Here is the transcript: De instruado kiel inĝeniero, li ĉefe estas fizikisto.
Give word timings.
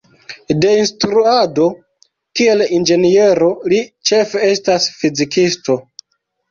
De 0.61 0.69
instruado 0.83 1.67
kiel 2.39 2.65
inĝeniero, 2.79 3.53
li 3.75 3.83
ĉefe 4.13 4.43
estas 4.51 4.93
fizikisto. 5.01 5.83